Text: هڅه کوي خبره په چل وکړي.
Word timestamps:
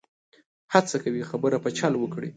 هڅه 0.73 0.97
کوي 1.03 1.21
خبره 1.29 1.57
په 1.63 1.69
چل 1.77 1.93
وکړي. 1.99 2.29